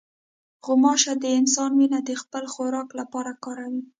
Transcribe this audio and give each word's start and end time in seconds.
غوماشه 0.65 1.13
د 1.23 1.25
انسان 1.39 1.71
وینه 1.79 1.99
د 2.03 2.11
خپل 2.21 2.43
خوراک 2.53 2.89
لپاره 2.99 3.31
کاروي. 3.43 3.81